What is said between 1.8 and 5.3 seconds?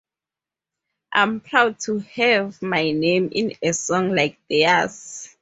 to have my name in a song like theirs.